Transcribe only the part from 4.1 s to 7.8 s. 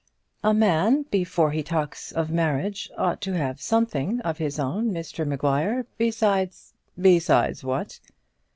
of his own, Mr Maguire, besides" "Besides